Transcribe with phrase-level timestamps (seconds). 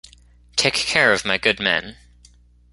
[0.55, 1.95] Take care of my good men.